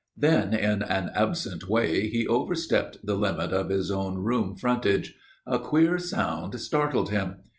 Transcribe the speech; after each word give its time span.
Then, 0.17 0.55
in 0.55 0.81
an 0.81 1.11
absent 1.13 1.69
way, 1.69 2.07
he 2.07 2.25
overstepped 2.25 3.05
the 3.05 3.13
limit 3.13 3.53
of 3.53 3.69
his 3.69 3.91
own 3.91 4.15
room 4.17 4.55
frontage. 4.55 5.13
A 5.45 5.59
queer 5.59 5.99
sound 5.99 6.59
startled 6.59 7.11
him. 7.11 7.35